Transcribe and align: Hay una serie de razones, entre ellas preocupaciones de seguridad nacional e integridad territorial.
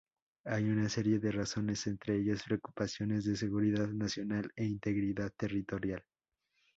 Hay 0.47 0.63
una 0.67 0.89
serie 0.89 1.19
de 1.19 1.31
razones, 1.31 1.85
entre 1.85 2.15
ellas 2.17 2.41
preocupaciones 2.43 3.23
de 3.23 3.35
seguridad 3.35 3.87
nacional 3.89 4.51
e 4.55 4.65
integridad 4.65 5.31
territorial. 5.37 6.03